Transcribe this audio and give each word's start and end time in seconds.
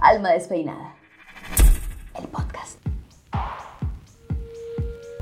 Alma 0.00 0.30
Despeinada. 0.30 0.94
El 2.16 2.28
podcast. 2.28 2.78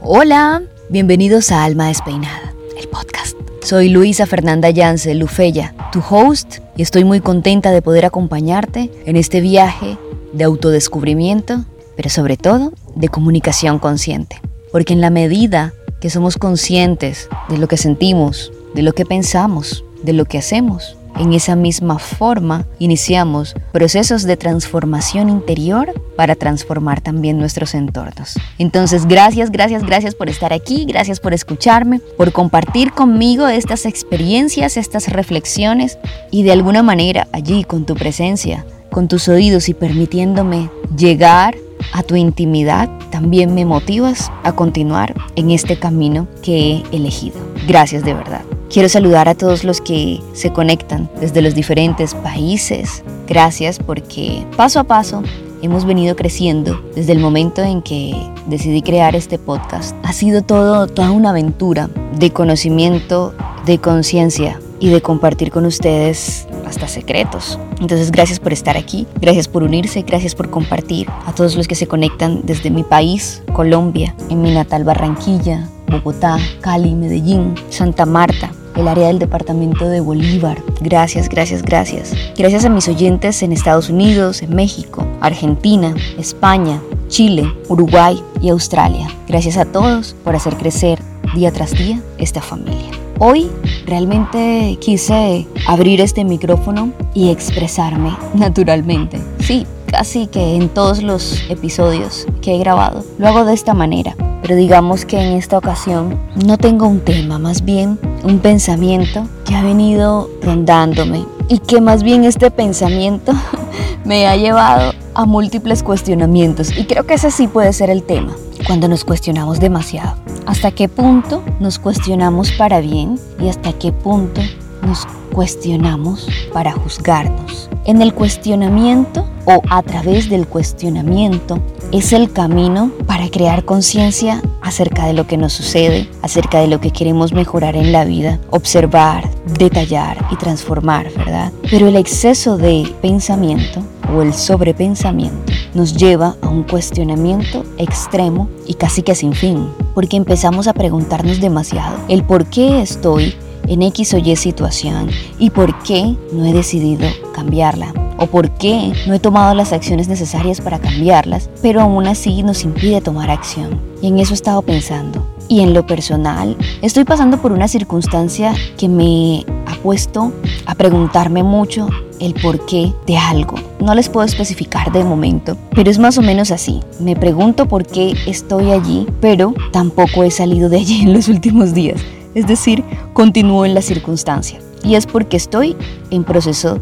Hola, 0.03 0.63
bienvenidos 0.91 1.51
a 1.51 1.65
Alma 1.65 1.89
Despeinada, 1.89 2.53
el 2.79 2.87
podcast. 2.89 3.37
Soy 3.63 3.89
Luisa 3.89 4.27
Fernanda 4.27 4.69
Yance 4.69 5.15
Lufeya, 5.15 5.75
tu 5.93 6.03
host, 6.09 6.59
y 6.77 6.83
estoy 6.83 7.05
muy 7.05 7.21
contenta 7.21 7.71
de 7.71 7.81
poder 7.81 8.05
acompañarte 8.05 8.91
en 9.07 9.17
este 9.17 9.41
viaje 9.41 9.97
de 10.35 10.45
autodescubrimiento, 10.45 11.65
pero 11.97 12.11
sobre 12.11 12.37
todo 12.37 12.73
de 12.95 13.09
comunicación 13.09 13.79
consciente. 13.79 14.43
Porque 14.73 14.93
en 14.93 15.01
la 15.01 15.11
medida 15.11 15.73
que 16.01 16.11
somos 16.11 16.37
conscientes 16.37 17.31
de 17.49 17.57
lo 17.57 17.67
que 17.67 17.79
sentimos, 17.79 18.53
de 18.75 18.83
lo 18.83 18.93
que 18.93 19.07
pensamos, 19.07 19.85
de 20.03 20.13
lo 20.13 20.27
que 20.27 20.37
hacemos, 20.37 20.97
en 21.19 21.33
esa 21.33 21.57
misma 21.57 21.99
forma 21.99 22.67
iniciamos 22.79 23.55
procesos 23.73 24.25
de 24.25 24.37
transformación 24.37 25.29
interior 25.29 25.93
para 26.17 26.35
transformar 26.35 27.01
también 27.01 27.39
nuestros 27.39 27.75
entornos. 27.75 28.39
Entonces, 28.59 29.07
gracias, 29.07 29.51
gracias, 29.51 29.83
gracias 29.83 30.15
por 30.15 30.29
estar 30.29 30.53
aquí, 30.53 30.85
gracias 30.87 31.21
por 31.21 31.35
escucharme, 31.35 32.01
por 32.17 32.33
compartir 32.33 32.93
conmigo 32.93 33.47
estas 33.49 33.87
experiencias, 33.87 34.77
estas 34.77 35.09
reflexiones 35.09 35.99
y 36.31 36.43
de 36.43 36.53
alguna 36.53 36.83
manera 36.83 37.29
allí 37.33 37.65
con 37.65 37.87
tu 37.87 37.95
presencia, 37.95 38.65
con 38.91 39.09
tus 39.09 39.29
oídos 39.29 39.69
y 39.69 39.75
permitiéndome 39.75 40.71
llegar 40.97 41.55
a 41.93 42.03
tu 42.03 42.17
intimidad, 42.17 42.89
también 43.11 43.55
me 43.55 43.65
motivas 43.65 44.31
a 44.43 44.53
continuar 44.53 45.15
en 45.37 45.51
este 45.51 45.79
camino 45.79 46.27
que 46.43 46.83
he 46.93 46.97
elegido. 46.97 47.37
Gracias 47.67 48.05
de 48.05 48.15
verdad. 48.15 48.56
Quiero 48.71 48.89
saludar 48.89 49.29
a 49.29 49.35
todos 49.35 49.65
los 49.65 49.81
que 49.81 50.21
se 50.33 50.53
conectan 50.53 51.09
desde 51.21 51.41
los 51.41 51.55
diferentes 51.55 52.15
países. 52.15 53.05
Gracias 53.27 53.79
porque 53.79 54.45
paso 54.57 54.81
a 54.81 54.85
paso 54.85 55.23
hemos 55.63 55.85
venido 55.85 56.17
creciendo 56.17 56.81
desde 56.95 57.13
el 57.13 57.19
momento 57.19 57.63
en 57.63 57.83
que 57.83 58.15
decidí 58.47 58.83
crear 58.83 59.15
este 59.15 59.39
podcast. 59.39 59.97
Ha 60.03 60.13
sido 60.13 60.43
todo 60.43 60.87
toda 60.87 61.11
una 61.11 61.31
aventura 61.31 61.89
de 62.19 62.31
conocimiento, 62.31 63.35
de 63.65 63.79
conciencia 63.79 64.61
y 64.79 64.91
de 64.91 65.01
compartir 65.01 65.51
con 65.51 65.65
ustedes 65.65 66.47
hasta 66.67 66.89
secretos. 66.89 67.59
Entonces, 67.81 68.11
gracias 68.11 68.41
por 68.41 68.53
estar 68.53 68.77
aquí, 68.77 69.07
gracias 69.21 69.49
por 69.49 69.63
unirse, 69.63 70.03
gracias 70.03 70.35
por 70.35 70.51
compartir 70.51 71.09
a 71.27 71.33
todos 71.33 71.57
los 71.57 71.69
que 71.69 71.75
se 71.75 71.87
conectan 71.87 72.43
desde 72.45 72.71
mi 72.71 72.83
país, 72.83 73.43
Colombia, 73.53 74.15
en 74.29 74.43
mi 74.43 74.53
natal 74.53 74.85
Barranquilla, 74.85 75.69
Bogotá, 75.89 76.39
Cali, 76.61 76.95
Medellín, 76.95 77.55
Santa 77.71 78.07
Marta, 78.07 78.51
el 78.77 78.89
área 78.89 79.09
del 79.09 79.19
departamento 79.19 79.89
de 79.89 80.01
Bolívar. 80.01 80.63
Gracias, 80.81 81.29
gracias, 81.29 81.63
gracias. 81.63 82.15
Gracias 82.37 82.65
a 82.65 82.69
mis 82.69 82.89
oyentes 82.89 83.43
en 83.43 83.53
Estados 83.53 83.89
Unidos, 83.89 84.43
en 84.43 84.55
México, 84.55 85.07
Argentina, 85.21 85.95
España, 86.19 86.81
Chile, 87.09 87.53
Uruguay 87.69 88.23
y 88.41 88.51
Australia. 88.51 89.09
Gracias 89.29 89.57
a 89.57 89.65
todos 89.65 90.15
por 90.25 90.37
hacer 90.37 90.57
crecer 90.57 91.01
día 91.35 91.53
tras 91.53 91.73
día 91.73 92.01
esta 92.19 92.41
familia. 92.41 92.91
Hoy 93.19 93.51
realmente 93.87 94.77
quise 94.81 95.47
abrir 95.67 96.01
este 96.01 96.25
micrófono 96.25 96.93
y 97.15 97.31
expresarme 97.31 98.15
naturalmente. 98.35 99.21
Sí, 99.41 99.67
casi 99.87 100.27
que 100.27 100.57
en 100.57 100.69
todos 100.69 101.03
los 101.03 101.43
episodios 101.49 102.27
que 102.43 102.55
he 102.55 102.59
grabado 102.59 103.05
lo 103.19 103.29
hago 103.29 103.45
de 103.45 103.55
esta 103.55 103.73
manera 103.73 104.15
pero 104.47 104.55
digamos 104.55 105.05
que 105.05 105.21
en 105.21 105.33
esta 105.33 105.59
ocasión 105.59 106.21
no 106.47 106.57
tengo 106.57 106.87
un 106.87 107.01
tema, 107.01 107.37
más 107.37 107.65
bien 107.65 107.99
un 108.23 108.39
pensamiento 108.39 109.27
que 109.45 109.57
ha 109.57 109.63
venido 109.65 110.31
rondándome 110.41 111.25
y 111.49 111.59
que 111.59 111.81
más 111.81 112.05
bien 112.05 112.23
este 112.23 112.53
pensamiento 112.53 113.33
me 114.05 114.29
ha 114.29 114.37
llevado 114.37 114.93
a 115.15 115.27
múltiples 115.27 115.83
cuestionamientos 115.83 116.71
y 116.79 116.85
creo 116.85 117.05
que 117.07 117.15
ese 117.15 117.33
sí 117.33 117.49
puede 117.49 117.73
ser 117.73 117.91
el 117.91 118.05
tema, 118.05 118.37
cuando 118.69 118.87
nos 118.87 119.05
cuestionamos 119.05 119.59
demasiado. 119.59 120.15
¿Hasta 120.47 120.71
qué 120.71 120.89
punto 120.89 121.43
nos 121.59 121.81
cuestionamos 121.81 122.53
para 122.53 122.81
bien 122.81 123.19
y 123.41 123.49
hasta 123.49 123.73
qué 123.73 123.91
punto 123.91 124.43
nos 124.87 125.09
cuestionamos 125.33 126.29
para 126.53 126.71
juzgarnos? 126.71 127.69
En 127.85 128.01
el 128.01 128.15
cuestionamiento 128.15 129.27
o 129.45 129.61
a 129.71 129.83
través 129.83 130.31
del 130.31 130.47
cuestionamiento 130.47 131.61
es 131.93 132.13
el 132.13 132.33
camino 132.33 132.91
para 133.07 133.29
crear 133.31 133.65
conciencia 133.65 134.43
acerca 134.61 135.07
de 135.07 135.13
lo 135.13 135.27
que 135.27 135.37
nos 135.37 135.53
sucede, 135.53 136.09
acerca 136.23 136.61
de 136.61 136.67
lo 136.67 136.81
que 136.81 136.91
queremos 136.91 137.33
mejorar 137.33 137.77
en 137.77 137.93
la 137.93 138.05
vida, 138.05 138.41
observar, 138.51 139.31
detallar 139.59 140.27
y 140.31 140.37
transformar, 140.37 141.11
¿verdad? 141.17 141.53
Pero 141.71 141.87
el 141.89 141.97
exceso 141.97 142.57
de 142.57 142.93
pensamiento 143.01 143.83
o 144.15 144.23
el 144.23 144.35
sobrepensamiento 144.35 145.53
nos 145.75 145.97
lleva 145.97 146.37
a 146.43 146.49
un 146.49 146.65
cuestionamiento 146.65 147.65
extremo 147.79 148.49
y 148.67 148.75
casi 148.75 149.03
que 149.03 149.15
sin 149.15 149.33
fin, 149.33 149.69
porque 149.95 150.17
empezamos 150.17 150.69
a 150.69 150.75
preguntarnos 150.75 151.41
demasiado 151.41 151.97
el 152.09 152.25
por 152.25 152.47
qué 152.47 152.81
estoy 152.81 153.35
en 153.69 153.83
X 153.83 154.15
o 154.15 154.19
Y 154.19 154.37
situación 154.37 155.11
y 155.39 155.51
por 155.51 155.83
qué 155.83 156.17
no 156.33 156.45
he 156.45 156.53
decidido 156.53 157.09
cambiarla 157.35 158.06
o 158.19 158.27
por 158.27 158.51
qué 158.51 158.93
no 159.07 159.15
he 159.15 159.19
tomado 159.19 159.55
las 159.55 159.73
acciones 159.73 160.09
necesarias 160.09 160.61
para 160.61 160.79
cambiarlas, 160.79 161.51
pero 161.63 161.81
aún 161.81 162.07
así 162.07 162.43
nos 162.43 162.65
impide 162.65 163.01
tomar 163.01 163.31
acción. 163.31 163.81
Y 164.03 164.09
en 164.09 164.19
eso 164.19 164.33
he 164.33 164.35
estado 164.35 164.63
pensando. 164.63 165.27
Y 165.49 165.61
en 165.61 165.75
lo 165.75 165.87
personal, 165.87 166.57
estoy 166.83 167.05
pasando 167.05 167.41
por 167.41 167.53
una 167.53 167.69
circunstancia 167.69 168.53
que 168.77 168.89
me 168.89 169.45
ha 169.67 169.77
puesto 169.77 170.33
a 170.67 170.75
preguntarme 170.75 171.43
mucho 171.43 171.89
el 172.21 172.35
porqué 172.35 172.93
de 173.07 173.17
algo. 173.17 173.57
No 173.81 173.95
les 173.95 174.09
puedo 174.09 174.27
especificar 174.27 174.91
de 174.91 175.05
momento, 175.05 175.57
pero 175.75 175.91
es 175.91 175.99
más 175.99 176.19
o 176.19 176.23
menos 176.23 176.51
así. 176.51 176.81
Me 176.99 177.15
pregunto 177.15 177.69
por 177.69 177.87
qué 177.87 178.15
estoy 178.27 178.73
allí, 178.73 179.07
pero 179.21 179.55
tampoco 179.73 180.25
he 180.25 180.31
salido 180.31 180.69
de 180.69 180.79
allí 180.79 181.03
en 181.03 181.13
los 181.13 181.29
últimos 181.29 181.75
días. 181.75 182.01
Es 182.35 182.47
decir, 182.47 182.83
continúo 183.13 183.65
en 183.65 183.75
la 183.75 183.83
circunstancia. 183.83 184.59
Y 184.83 184.95
es 184.95 185.07
porque 185.07 185.37
estoy 185.37 185.77
en 186.11 186.25
proceso 186.25 186.81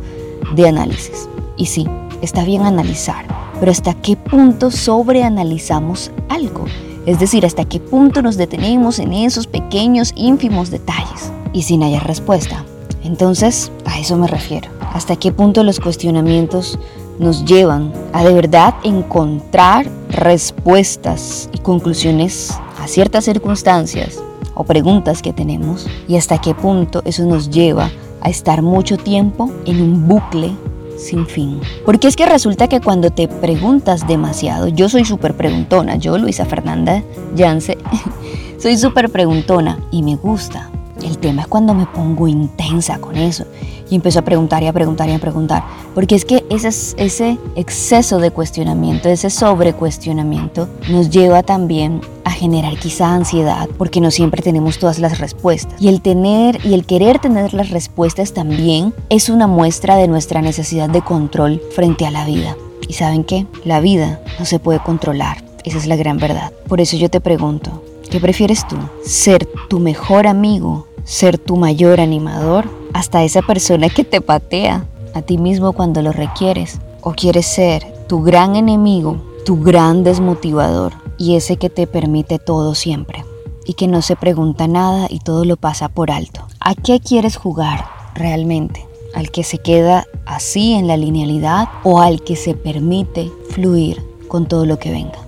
de 0.54 0.68
análisis. 0.68 1.28
Y 1.56 1.66
sí, 1.66 1.86
está 2.22 2.44
bien 2.44 2.62
analizar, 2.62 3.26
pero 3.60 3.72
¿hasta 3.72 3.94
qué 3.94 4.16
punto 4.16 4.70
sobreanalizamos 4.70 6.10
algo? 6.28 6.64
Es 7.06 7.18
decir, 7.18 7.44
¿hasta 7.44 7.66
qué 7.66 7.80
punto 7.80 8.22
nos 8.22 8.36
detenemos 8.36 8.98
en 8.98 9.12
esos 9.12 9.46
pequeños, 9.46 10.12
ínfimos 10.16 10.70
detalles? 10.70 11.32
Y 11.52 11.62
sin 11.62 11.82
hallar 11.82 12.06
respuesta. 12.06 12.64
Entonces, 13.04 13.70
a 13.84 13.98
eso 14.00 14.16
me 14.16 14.26
refiero. 14.26 14.70
¿Hasta 14.94 15.16
qué 15.16 15.30
punto 15.30 15.62
los 15.62 15.80
cuestionamientos 15.80 16.78
nos 17.18 17.44
llevan 17.44 17.92
a 18.12 18.24
de 18.24 18.32
verdad 18.32 18.74
encontrar 18.84 19.86
respuestas 20.08 21.50
y 21.52 21.58
conclusiones 21.58 22.58
a 22.80 22.88
ciertas 22.88 23.24
circunstancias 23.24 24.22
o 24.54 24.64
preguntas 24.64 25.20
que 25.20 25.34
tenemos? 25.34 25.86
¿Y 26.08 26.16
hasta 26.16 26.40
qué 26.40 26.54
punto 26.54 27.02
eso 27.04 27.24
nos 27.26 27.50
lleva 27.50 27.90
a 28.24 28.30
estar 28.30 28.62
mucho 28.62 28.96
tiempo 28.96 29.50
en 29.66 29.80
un 29.80 30.08
bucle 30.08 30.52
sin 30.98 31.26
fin. 31.26 31.60
Porque 31.84 32.08
es 32.08 32.16
que 32.16 32.26
resulta 32.26 32.68
que 32.68 32.80
cuando 32.80 33.10
te 33.10 33.28
preguntas 33.28 34.06
demasiado, 34.06 34.68
yo 34.68 34.88
soy 34.88 35.04
súper 35.04 35.34
preguntona, 35.34 35.96
yo 35.96 36.18
Luisa 36.18 36.44
Fernanda 36.44 37.04
Yance, 37.36 37.78
soy 38.58 38.76
súper 38.76 39.10
preguntona 39.10 39.78
y 39.90 40.02
me 40.02 40.16
gusta. 40.16 40.70
El 41.02 41.18
tema 41.18 41.42
es 41.42 41.48
cuando 41.48 41.74
me 41.74 41.86
pongo 41.86 42.28
intensa 42.28 42.98
con 42.98 43.16
eso 43.16 43.44
y 43.90 43.94
empiezo 43.94 44.20
a 44.20 44.22
preguntar 44.22 44.62
y 44.62 44.66
a 44.66 44.72
preguntar 44.72 45.08
y 45.08 45.12
a 45.12 45.18
preguntar. 45.18 45.64
Porque 45.94 46.14
es 46.14 46.24
que 46.24 46.44
ese, 46.50 46.68
ese 46.96 47.38
exceso 47.56 48.18
de 48.18 48.30
cuestionamiento, 48.30 49.08
ese 49.08 49.30
sobrecuestionamiento 49.30 50.68
nos 50.88 51.10
lleva 51.10 51.42
también 51.42 52.00
a 52.24 52.30
generar 52.30 52.76
quizá 52.78 53.14
ansiedad 53.14 53.68
porque 53.76 54.00
no 54.00 54.10
siempre 54.10 54.42
tenemos 54.42 54.78
todas 54.78 54.98
las 54.98 55.18
respuestas. 55.18 55.80
Y 55.80 55.88
el 55.88 56.00
tener 56.00 56.64
y 56.64 56.74
el 56.74 56.86
querer 56.86 57.18
tener 57.18 57.54
las 57.54 57.70
respuestas 57.70 58.32
también 58.32 58.94
es 59.08 59.28
una 59.28 59.46
muestra 59.46 59.96
de 59.96 60.08
nuestra 60.08 60.42
necesidad 60.42 60.88
de 60.88 61.02
control 61.02 61.62
frente 61.74 62.06
a 62.06 62.10
la 62.10 62.24
vida. 62.24 62.56
¿Y 62.88 62.94
saben 62.94 63.24
qué? 63.24 63.46
La 63.64 63.80
vida 63.80 64.20
no 64.38 64.44
se 64.44 64.58
puede 64.58 64.80
controlar. 64.80 65.44
Esa 65.64 65.78
es 65.78 65.86
la 65.86 65.96
gran 65.96 66.18
verdad. 66.18 66.52
Por 66.68 66.80
eso 66.80 66.96
yo 66.96 67.08
te 67.08 67.20
pregunto, 67.20 67.82
¿qué 68.10 68.20
prefieres 68.20 68.66
tú? 68.68 68.76
¿Ser 69.04 69.48
tu 69.68 69.80
mejor 69.80 70.26
amigo 70.26 70.86
ser 71.04 71.38
tu 71.38 71.56
mayor 71.56 72.00
animador, 72.00 72.68
hasta 72.92 73.24
esa 73.24 73.42
persona 73.42 73.88
que 73.88 74.04
te 74.04 74.20
patea 74.20 74.86
a 75.14 75.22
ti 75.22 75.38
mismo 75.38 75.72
cuando 75.72 76.02
lo 76.02 76.12
requieres, 76.12 76.80
¿O 77.06 77.12
quieres 77.12 77.44
ser 77.44 77.84
tu 78.08 78.22
gran 78.22 78.56
enemigo, 78.56 79.18
tu 79.44 79.62
gran 79.62 80.04
desmotivador 80.04 80.94
y 81.18 81.36
ese 81.36 81.58
que 81.58 81.68
te 81.68 81.86
permite 81.86 82.38
todo 82.38 82.74
siempre? 82.74 83.26
Y 83.66 83.74
que 83.74 83.88
no 83.88 84.00
se 84.00 84.16
pregunta 84.16 84.68
nada 84.68 85.06
y 85.10 85.18
todo 85.18 85.44
lo 85.44 85.58
pasa 85.58 85.90
por 85.90 86.10
alto. 86.10 86.46
¿A 86.60 86.74
qué 86.74 87.00
quieres 87.00 87.36
jugar 87.36 87.84
realmente? 88.14 88.86
¿Al 89.14 89.30
que 89.30 89.44
se 89.44 89.58
queda 89.58 90.06
así 90.24 90.72
en 90.72 90.86
la 90.86 90.96
linealidad 90.96 91.68
o 91.82 92.00
al 92.00 92.22
que 92.22 92.36
se 92.36 92.54
permite 92.54 93.30
fluir 93.50 94.02
con 94.26 94.48
todo 94.48 94.64
lo 94.64 94.78
que 94.78 94.90
venga? 94.90 95.18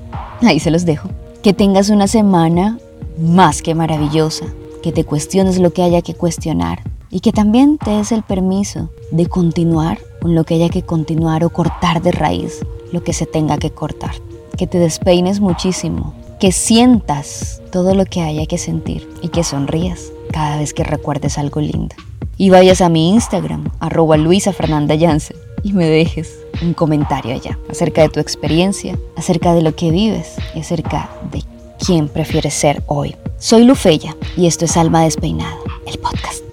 Ahí 0.40 0.61
se 0.61 0.70
los 0.70 0.87
dejo. 0.87 1.11
Que 1.43 1.52
tengas 1.52 1.90
una 1.90 2.08
semana 2.08 2.78
más 3.19 3.61
que 3.61 3.75
maravillosa, 3.75 4.46
que 4.87 4.93
te 4.93 5.03
cuestiones 5.03 5.59
lo 5.59 5.73
que 5.73 5.83
haya 5.83 6.00
que 6.00 6.15
cuestionar 6.15 6.81
y 7.11 7.19
que 7.19 7.33
también 7.33 7.77
te 7.77 7.91
des 7.91 8.12
el 8.12 8.23
permiso 8.23 8.88
de 9.11 9.27
continuar 9.27 9.99
con 10.23 10.37
lo 10.37 10.44
que 10.44 10.55
haya 10.55 10.69
que 10.69 10.83
continuar 10.83 11.43
o 11.43 11.50
cortar 11.50 12.03
de 12.03 12.12
raíz 12.12 12.65
lo 12.93 13.03
que 13.03 13.12
se 13.12 13.27
tenga 13.27 13.59
que 13.59 13.71
cortar. 13.71 14.12
Que 14.56 14.69
te 14.69 14.79
despeines 14.79 15.41
muchísimo, 15.41 16.15
que 16.38 16.53
sientas 16.53 17.61
todo 17.73 17.97
lo 17.97 18.05
que 18.05 18.23
haya 18.23 18.47
que 18.47 18.59
sentir 18.59 19.11
y 19.23 19.31
que 19.31 19.43
sonrías 19.43 20.12
cada 20.31 20.59
vez 20.59 20.73
que 20.73 20.85
recuerdes 20.85 21.37
algo 21.37 21.61
lindo. 21.61 21.97
Y 22.37 22.50
vayas 22.50 22.81
a 22.81 22.88
mi 22.88 23.11
Instagram, 23.11 23.65
arroba 23.81 24.17
Luisa 24.17 24.53
Fernanda 24.53 24.94
y 25.65 25.73
me 25.73 25.87
dejes 25.87 26.38
un 26.62 26.75
comentario 26.75 27.35
allá 27.35 27.59
acerca 27.69 28.03
de 28.03 28.09
tu 28.09 28.21
experiencia, 28.21 28.97
acerca 29.17 29.53
de 29.53 29.62
lo 29.62 29.75
que 29.75 29.91
vives 29.91 30.37
y 30.55 30.61
acerca 30.61 31.11
de 31.33 31.43
quién 31.84 32.08
prefieres 32.08 32.55
ser 32.55 32.82
hoy. 32.87 33.17
Soy 33.38 33.64
Lufeya 33.64 34.17
y 34.37 34.46
esto 34.46 34.64
es 34.64 34.76
Alma 34.76 35.02
Despeinada, 35.02 35.56
el 35.87 35.99
podcast. 35.99 36.46